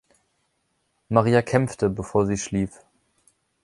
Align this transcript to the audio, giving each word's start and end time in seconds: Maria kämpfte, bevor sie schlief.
Maria 1.11 1.43
kämpfte, 1.43 1.87
bevor 1.91 2.25
sie 2.25 2.35
schlief. 2.39 2.79